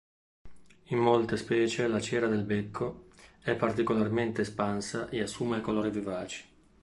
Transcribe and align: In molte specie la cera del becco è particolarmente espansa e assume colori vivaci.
In 0.85 0.97
molte 0.97 1.37
specie 1.37 1.87
la 1.87 1.99
cera 2.01 2.25
del 2.25 2.41
becco 2.41 3.09
è 3.43 3.55
particolarmente 3.55 4.41
espansa 4.41 5.07
e 5.09 5.21
assume 5.21 5.61
colori 5.61 5.91
vivaci. 5.91 6.43